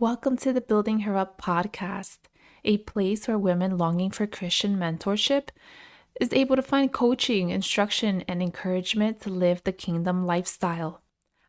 [0.00, 2.18] Welcome to the Building Her Up podcast,
[2.64, 5.48] a place where women longing for Christian mentorship
[6.20, 11.02] is able to find coaching, instruction, and encouragement to live the kingdom lifestyle.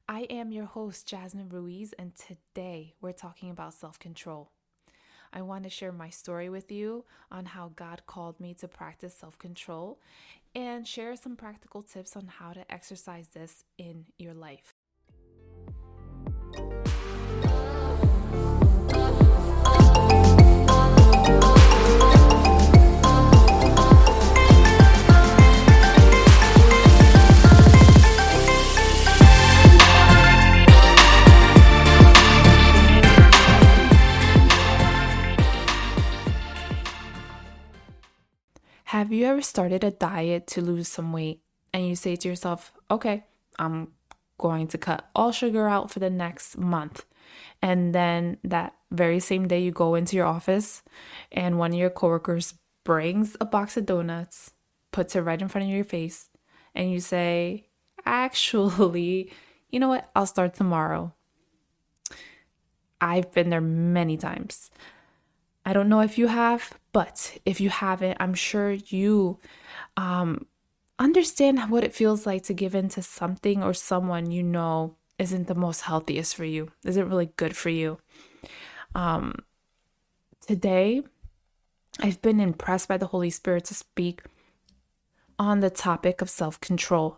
[0.07, 4.49] I am your host, Jasmine Ruiz, and today we're talking about self control.
[5.31, 9.13] I want to share my story with you on how God called me to practice
[9.13, 9.99] self control
[10.55, 14.73] and share some practical tips on how to exercise this in your life.
[39.09, 41.41] Have you ever started a diet to lose some weight
[41.73, 43.25] and you say to yourself, okay,
[43.57, 43.87] I'm
[44.37, 47.05] going to cut all sugar out for the next month?
[47.59, 50.83] And then that very same day, you go into your office
[51.31, 54.51] and one of your coworkers brings a box of donuts,
[54.91, 56.29] puts it right in front of your face,
[56.75, 57.65] and you say,
[58.05, 59.33] actually,
[59.71, 60.07] you know what?
[60.15, 61.15] I'll start tomorrow.
[63.01, 64.69] I've been there many times.
[65.65, 69.39] I don't know if you have, but if you haven't, I'm sure you
[69.97, 70.45] um,
[70.97, 75.47] understand what it feels like to give in to something or someone you know isn't
[75.47, 77.99] the most healthiest for you, isn't really good for you.
[78.95, 79.35] Um,
[80.45, 81.03] today,
[81.99, 84.23] I've been impressed by the Holy Spirit to speak
[85.37, 87.17] on the topic of self control.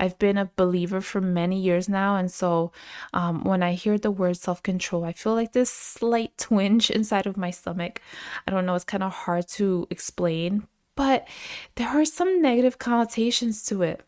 [0.00, 2.16] I've been a believer for many years now.
[2.16, 2.72] And so
[3.12, 7.26] um, when I hear the word self control, I feel like this slight twinge inside
[7.26, 8.00] of my stomach.
[8.48, 11.28] I don't know, it's kind of hard to explain, but
[11.74, 14.02] there are some negative connotations to it.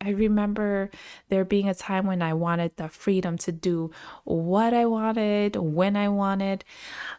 [0.00, 0.90] I remember
[1.28, 3.92] there being a time when I wanted the freedom to do
[4.24, 6.64] what I wanted, when I wanted.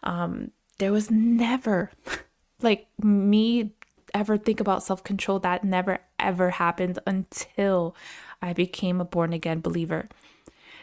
[0.01, 1.91] Um, there was never
[2.61, 3.71] like me
[4.13, 5.39] ever think about self control.
[5.39, 7.95] That never ever happened until
[8.41, 10.09] I became a born again believer.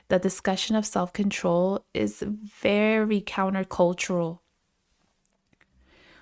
[0.08, 4.40] The discussion of self control is very countercultural.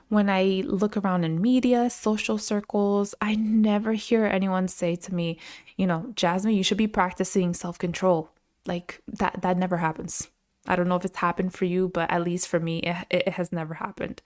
[0.09, 5.39] When I look around in media, social circles, I never hear anyone say to me,
[5.77, 8.31] you know, Jasmine, you should be practicing self control.
[8.67, 10.29] Like that, that never happens.
[10.67, 13.29] I don't know if it's happened for you, but at least for me, it, it
[13.31, 14.21] has never happened.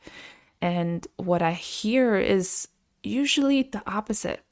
[0.63, 2.69] And what I hear is
[3.03, 4.45] usually the opposite.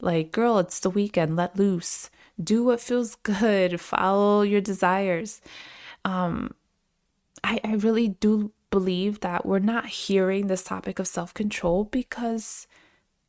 [0.00, 2.08] Like, girl, it's the weekend, let loose,
[2.42, 5.40] do what feels good, follow your desires.
[6.04, 6.54] Um,
[7.42, 12.68] I, I really do believe that we're not hearing this topic of self control because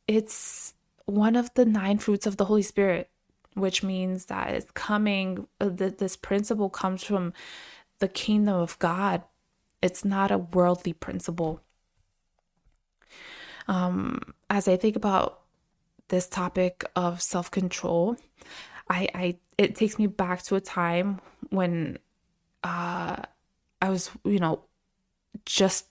[0.06, 0.74] it's
[1.06, 3.10] one of the nine fruits of the Holy Spirit,
[3.54, 7.32] which means that it's coming, uh, that this principle comes from
[7.98, 9.24] the kingdom of God.
[9.82, 11.60] It's not a worldly principle
[13.70, 14.20] um,
[14.50, 15.42] as I think about
[16.08, 18.16] this topic of self control,
[18.90, 21.20] I, I it takes me back to a time
[21.50, 21.98] when
[22.64, 23.16] uh,
[23.80, 24.64] I was, you know,
[25.46, 25.86] just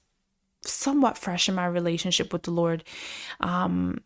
[0.62, 2.84] somewhat fresh in my relationship with the Lord.
[3.40, 4.02] Um,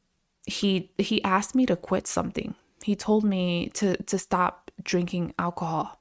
[0.46, 2.54] he he asked me to quit something.
[2.84, 6.00] He told me to to stop drinking alcohol.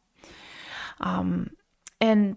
[1.01, 1.57] Um,
[2.03, 2.37] and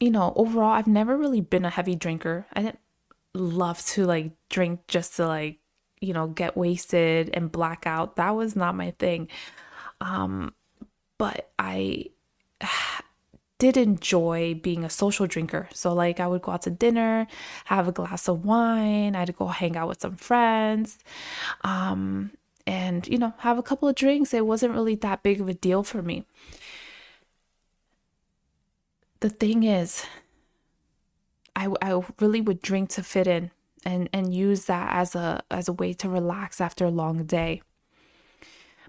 [0.00, 2.46] you know, overall, I've never really been a heavy drinker.
[2.52, 2.80] I didn't
[3.36, 5.58] love to like drink just to like
[6.00, 8.16] you know get wasted and black out.
[8.16, 9.28] That was not my thing.
[10.00, 10.54] Um
[11.18, 12.04] but i
[13.58, 15.68] did enjoy being a social drinker.
[15.72, 17.26] So like i would go out to dinner
[17.66, 20.98] have a glass of wine i'd go hang out with some friends
[21.62, 22.30] um
[22.66, 24.34] and you know have a couple of drinks.
[24.34, 26.24] It wasn't really that big of a deal for me.
[29.20, 30.04] The thing is
[31.56, 33.50] I, I really would drink to fit in
[33.84, 37.62] and, and use that as a as a way to relax after a long day.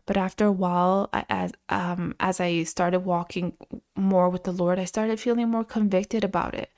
[0.06, 3.54] But after a while, as um, as I started walking
[3.96, 6.70] more with the Lord, I started feeling more convicted about it.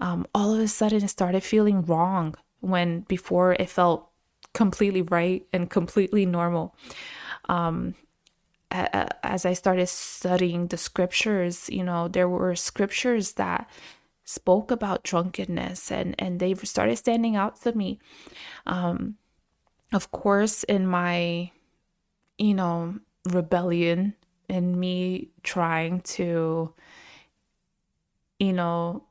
[0.00, 4.08] Um, all of a sudden, it started feeling wrong when before it felt
[4.52, 6.74] completely right and completely normal.
[7.48, 7.94] Um,
[8.70, 13.70] as I started studying the scriptures, you know, there were scriptures that
[14.26, 17.98] spoke about drunkenness and and they started standing out to me.
[18.66, 19.16] Um
[19.92, 21.50] of course in my
[22.36, 22.96] you know
[23.30, 24.14] rebellion
[24.48, 26.74] and me trying to
[28.38, 29.04] you know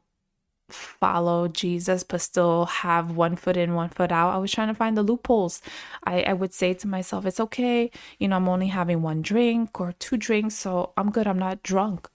[0.69, 4.73] follow Jesus but still have one foot in one foot out I was trying to
[4.73, 5.61] find the loopholes.
[6.03, 7.89] I I would say to myself it's okay.
[8.19, 11.25] You know I'm only having one drink or two drinks so I'm good.
[11.27, 12.09] I'm not drunk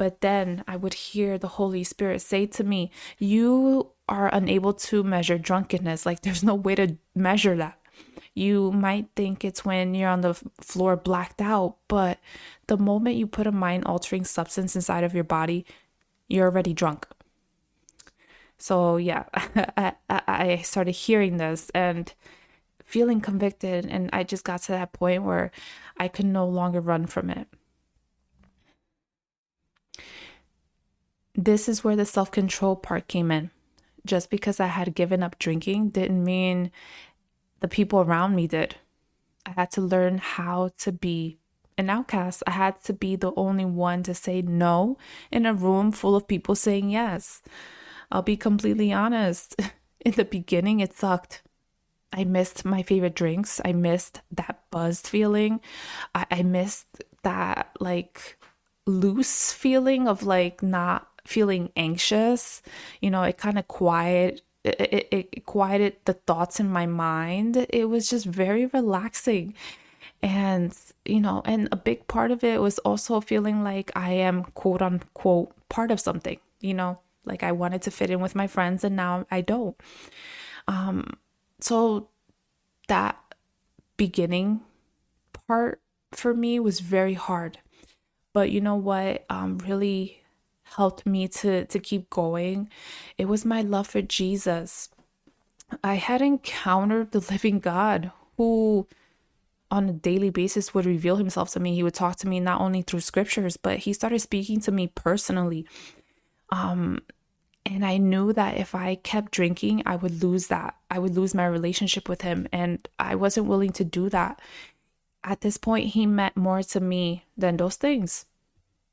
[0.00, 5.02] But then I would hear the Holy Spirit say to me, You are unable to
[5.02, 6.06] measure drunkenness.
[6.06, 7.78] Like there's no way to measure that.
[8.32, 12.18] You might think it's when you're on the floor blacked out, but
[12.66, 15.66] the moment you put a mind altering substance inside of your body,
[16.28, 17.06] you're already drunk.
[18.56, 19.24] So, yeah,
[19.76, 22.10] I, I started hearing this and
[22.86, 25.50] feeling convicted, and I just got to that point where
[25.98, 27.48] I could no longer run from it.
[31.42, 33.50] This is where the self control part came in.
[34.04, 36.70] Just because I had given up drinking didn't mean
[37.60, 38.76] the people around me did.
[39.46, 41.38] I had to learn how to be
[41.78, 42.42] an outcast.
[42.46, 44.98] I had to be the only one to say no
[45.32, 47.40] in a room full of people saying yes.
[48.12, 49.56] I'll be completely honest.
[50.04, 51.42] In the beginning, it sucked.
[52.12, 53.62] I missed my favorite drinks.
[53.64, 55.60] I missed that buzzed feeling.
[56.14, 58.36] I, I missed that like
[58.86, 62.62] loose feeling of like not feeling anxious.
[63.00, 67.66] You know, it kind of quiet it, it, it quieted the thoughts in my mind.
[67.70, 69.54] It was just very relaxing.
[70.22, 74.44] And, you know, and a big part of it was also feeling like I am
[74.44, 78.46] quote unquote part of something, you know, like I wanted to fit in with my
[78.46, 79.76] friends and now I don't.
[80.68, 81.18] Um,
[81.60, 82.08] so
[82.88, 83.18] that
[83.96, 84.60] beginning
[85.46, 85.80] part
[86.12, 87.58] for me was very hard.
[88.32, 90.19] But you know what um, really
[90.76, 92.68] helped me to to keep going.
[93.18, 94.88] It was my love for jesus.
[95.84, 98.86] I had encountered the living god who
[99.70, 101.74] on a daily basis would reveal himself to me.
[101.74, 104.86] He would talk to me not only through scriptures but he started speaking to me
[104.88, 105.66] personally.
[106.50, 107.00] Um
[107.66, 110.76] and i knew that if i kept drinking i would lose that.
[110.90, 114.40] I would lose my relationship with him and i wasn't willing to do that.
[115.22, 118.26] At this point he meant more to me than those things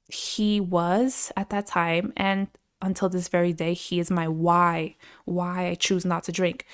[0.07, 2.47] he was at that time and
[2.81, 4.95] until this very day he is my why
[5.25, 6.65] why i choose not to drink.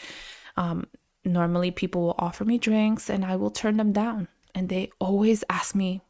[0.55, 0.87] Um,
[1.25, 5.43] normally people will offer me drinks and i will turn them down and they always
[5.49, 6.01] ask me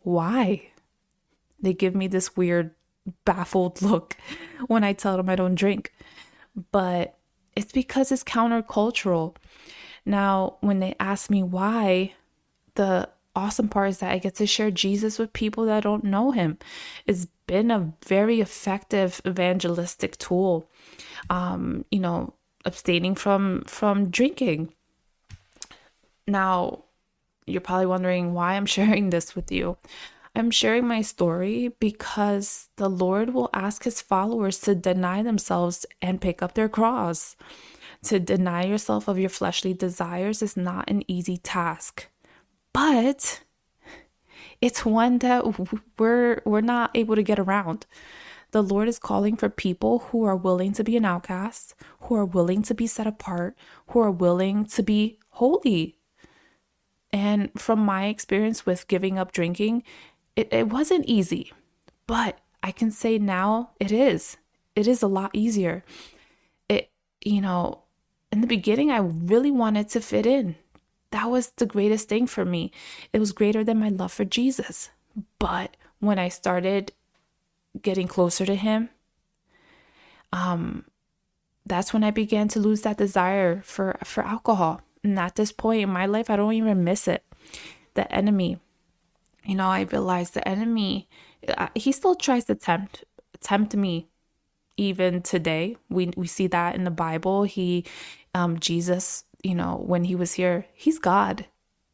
[0.00, 0.70] why.
[1.60, 2.72] They give me this weird
[3.24, 4.16] baffled look
[4.66, 5.92] when i tell them i don't drink.
[6.72, 7.16] But
[7.54, 9.36] it's because it's countercultural.
[10.04, 12.14] Now when they ask me why
[12.74, 16.32] the awesome part is that I get to share Jesus with people that don't know
[16.32, 16.58] him.
[17.06, 20.68] It's been a very effective evangelistic tool.
[21.30, 22.34] Um, you know,
[22.64, 24.72] abstaining from from drinking.
[26.26, 26.84] Now,
[27.46, 29.76] you're probably wondering why I'm sharing this with you.
[30.34, 36.20] I'm sharing my story because the Lord will ask his followers to deny themselves and
[36.20, 37.36] pick up their cross.
[38.04, 42.08] To deny yourself of your fleshly desires is not an easy task
[42.76, 43.40] but
[44.60, 45.42] it's one that
[45.98, 47.86] we're we're not able to get around.
[48.50, 52.26] The Lord is calling for people who are willing to be an outcast, who are
[52.26, 53.56] willing to be set apart,
[53.88, 55.96] who are willing to be holy.
[57.14, 59.82] And from my experience with giving up drinking,
[60.36, 61.54] it, it wasn't easy,
[62.06, 64.36] but I can say now it is.
[64.74, 65.82] It is a lot easier.
[66.68, 66.90] It,
[67.24, 67.84] you know,
[68.30, 70.56] in the beginning, I really wanted to fit in
[71.16, 72.70] that was the greatest thing for me.
[73.10, 74.90] It was greater than my love for Jesus.
[75.38, 76.92] But when I started
[77.80, 78.90] getting closer to him,
[80.30, 80.84] um
[81.64, 84.82] that's when I began to lose that desire for for alcohol.
[85.02, 87.24] And at this point in my life, I don't even miss it.
[87.94, 88.58] The enemy,
[89.42, 91.08] you know, I realized the enemy,
[91.48, 93.04] uh, he still tries to tempt
[93.40, 94.06] tempt me
[94.76, 95.76] even today.
[95.88, 97.44] We we see that in the Bible.
[97.44, 97.86] He
[98.34, 101.46] um Jesus you know, when he was here, he's God.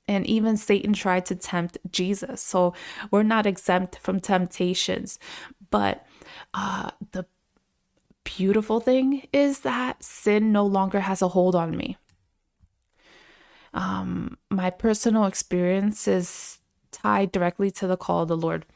[0.09, 2.41] And even Satan tried to tempt Jesus.
[2.43, 2.75] So
[3.11, 5.19] we're not exempt from temptations.
[5.71, 6.07] But
[6.55, 7.27] uh, the
[8.25, 11.97] beautiful thing is that sin no longer has a hold on me.
[13.75, 16.59] Um, my personal experience is
[16.91, 18.67] tied directly to the call of the Lord.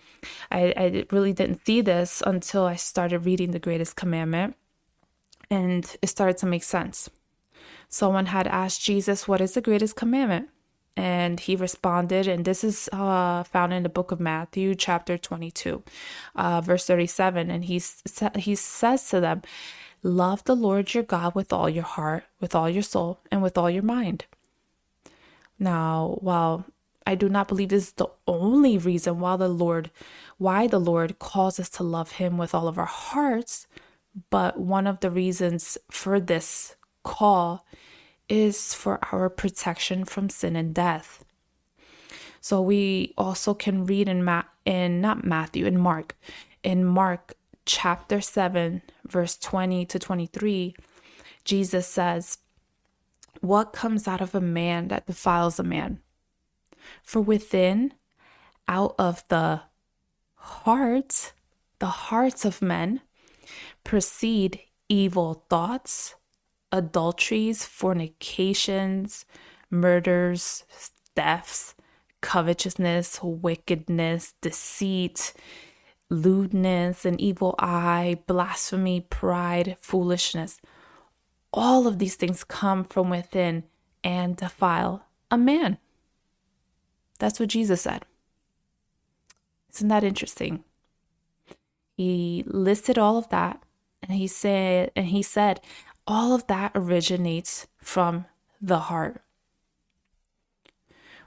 [0.50, 4.56] I, I really didn't see this until I started reading the greatest commandment
[5.50, 7.10] and it started to make sense
[7.88, 10.48] someone had asked Jesus, What is the greatest commandment?
[10.96, 15.82] And he responded, and this is uh, found in the book of Matthew, chapter 22,
[16.34, 17.50] uh, verse 37.
[17.50, 17.82] And he,
[18.36, 19.42] he says to them,
[20.02, 23.58] Love the Lord your God with all your heart, with all your soul, and with
[23.58, 24.24] all your mind.
[25.58, 26.64] Now, while
[27.06, 29.90] I do not believe this is the only reason why the Lord,
[30.38, 33.66] why the Lord calls us to love Him with all of our hearts,
[34.30, 36.74] but one of the reasons for this
[37.06, 37.64] call
[38.28, 41.24] is for our protection from sin and death.
[42.40, 46.16] So we also can read in Ma- in not Matthew in Mark
[46.64, 47.34] In Mark
[47.64, 50.74] chapter 7, verse 20 to 23,
[51.44, 52.38] Jesus says,
[53.40, 56.00] What comes out of a man that defiles a man?
[57.02, 57.94] For within,
[58.66, 59.62] out of the
[60.34, 61.32] heart,
[61.78, 63.00] the hearts of men,
[63.84, 66.16] proceed evil thoughts,
[66.72, 69.24] adulteries, fornications,
[69.70, 70.64] murders,
[71.14, 71.74] thefts,
[72.20, 75.32] covetousness, wickedness, deceit,
[76.10, 80.60] lewdness, an evil eye, blasphemy, pride, foolishness.
[81.52, 83.64] All of these things come from within
[84.04, 85.78] and defile a man.
[87.18, 88.04] That's what Jesus said.
[89.74, 90.64] Isn't that interesting?
[91.96, 93.62] He listed all of that
[94.02, 95.60] and he said and he said
[96.06, 98.26] all of that originates from
[98.60, 99.22] the heart.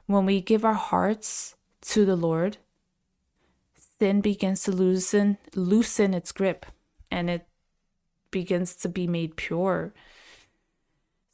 [0.06, 2.58] When we give our hearts to the Lord,
[4.00, 6.66] sin begins to loosen loosen its grip
[7.12, 7.48] and it
[8.32, 9.94] begins to be made pure.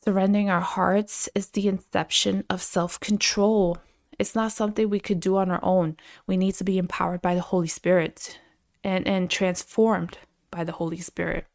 [0.04, 3.78] Surrendering our hearts is the inception of self-control.
[4.20, 5.98] It's not something we could do on our own.
[6.28, 8.40] We need to be empowered by the Holy Spirit
[8.84, 10.20] and, and transformed
[10.52, 11.48] by the Holy Spirit.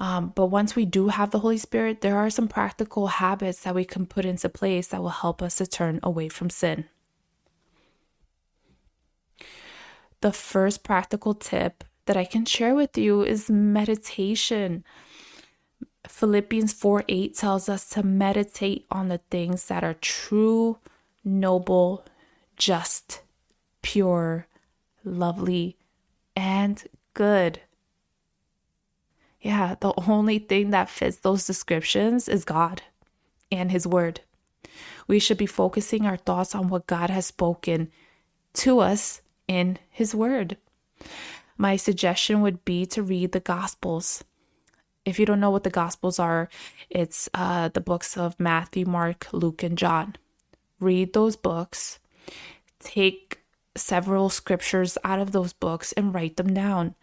[0.00, 3.74] Um, but once we do have the Holy Spirit, there are some practical habits that
[3.74, 6.84] we can put into place that will help us to turn away from sin.
[10.20, 14.84] The first practical tip that I can share with you is meditation.
[16.06, 20.78] Philippians 4 8 tells us to meditate on the things that are true,
[21.24, 22.04] noble,
[22.56, 23.20] just,
[23.82, 24.46] pure,
[25.04, 25.76] lovely,
[26.34, 27.60] and good.
[29.40, 32.82] Yeah, the only thing that fits those descriptions is God
[33.52, 34.20] and His Word.
[35.06, 37.90] We should be focusing our thoughts on what God has spoken
[38.54, 40.56] to us in His Word.
[41.56, 44.24] My suggestion would be to read the Gospels.
[45.04, 46.48] If you don't know what the Gospels are,
[46.90, 50.16] it's uh, the books of Matthew, Mark, Luke, and John.
[50.80, 51.98] Read those books,
[52.78, 53.40] take
[53.76, 56.94] several scriptures out of those books, and write them down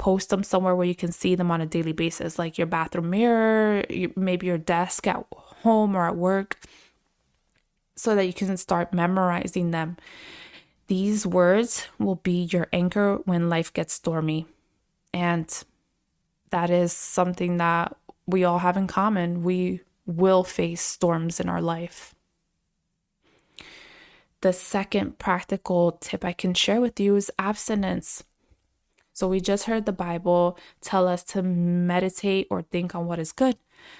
[0.00, 3.10] post them somewhere where you can see them on a daily basis, like your bathroom
[3.10, 3.84] mirror,
[4.16, 6.58] maybe your desk at home or at work,
[7.96, 9.98] so that you can start memorizing them.
[10.86, 14.46] These words will be your anchor when life gets stormy.
[15.12, 15.46] And
[16.50, 17.94] that is something that
[18.26, 19.42] we all have in common.
[19.42, 22.14] We will face storms in our life.
[24.40, 28.24] The second practical tip I can share with you is abstinence.
[29.12, 33.32] So we just heard the Bible tell us to meditate or think on what is
[33.32, 33.56] good.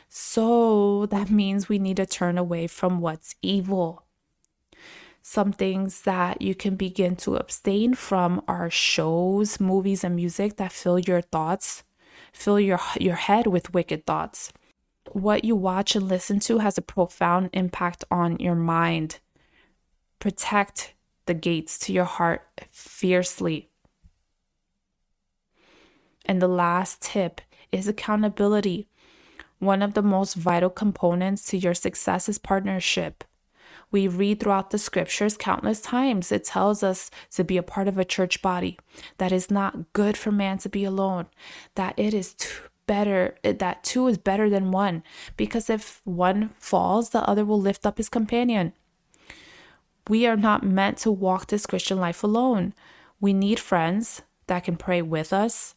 [0.09, 4.05] So that means we need to turn away from what's evil.
[5.23, 10.73] Some things that you can begin to abstain from are shows, movies, and music that
[10.73, 11.83] fill your thoughts,
[12.33, 14.53] fill your, your head with wicked thoughts.
[15.13, 19.19] What you watch and listen to has a profound impact on your mind.
[20.21, 20.95] Protect
[21.27, 23.70] the gates to your heart fiercely.
[26.31, 27.41] And the last tip
[27.73, 28.87] is accountability.
[29.59, 33.25] One of the most vital components to your success is partnership.
[33.91, 36.31] We read throughout the scriptures countless times.
[36.31, 38.79] It tells us to be a part of a church body,
[39.19, 41.27] that is not good for man to be alone,
[41.75, 42.37] that it is
[42.87, 45.03] better, that two is better than one,
[45.37, 48.73] because if one falls, the other will lift up his companion.
[50.07, 52.73] We are not meant to walk this Christian life alone.
[53.21, 55.75] We need friends that can pray with us,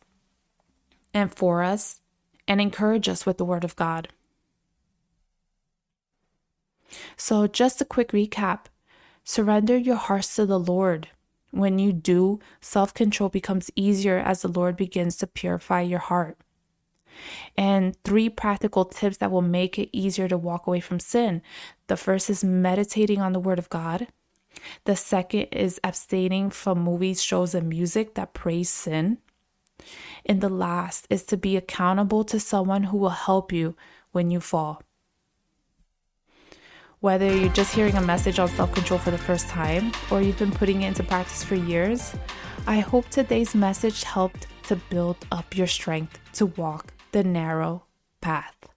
[1.13, 2.01] and for us
[2.47, 4.09] and encourage us with the Word of God.
[7.17, 8.65] So, just a quick recap
[9.23, 11.09] surrender your hearts to the Lord.
[11.51, 16.37] When you do, self control becomes easier as the Lord begins to purify your heart.
[17.55, 21.43] And three practical tips that will make it easier to walk away from sin.
[21.87, 24.07] The first is meditating on the Word of God.
[24.85, 29.19] The second is abstaining from movies, shows, and music that praise sin.
[30.25, 33.75] And the last is to be accountable to someone who will help you
[34.11, 34.81] when you fall.
[36.99, 40.39] Whether you're just hearing a message on self control for the first time or you've
[40.39, 42.15] been putting it into practice for years,
[42.65, 47.83] I hope today's message helped to build up your strength to walk the narrow
[48.21, 48.72] path.